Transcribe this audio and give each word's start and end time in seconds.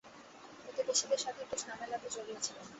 প্রতিবেশীদের 0.63 1.19
সাথে 1.19 1.39
একটু 1.43 1.55
ঝামেলাতে 1.63 2.07
জড়িয়েছিলেন। 2.15 2.65